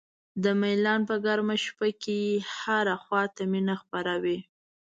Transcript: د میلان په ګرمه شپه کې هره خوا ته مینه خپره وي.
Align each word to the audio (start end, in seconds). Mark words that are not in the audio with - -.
د 0.43 0.45
میلان 0.61 1.01
په 1.09 1.15
ګرمه 1.25 1.55
شپه 1.65 1.87
کې 2.03 2.19
هره 2.59 2.95
خوا 3.03 3.23
ته 3.35 3.41
مینه 3.51 3.75
خپره 3.83 4.13
وي. 4.23 4.39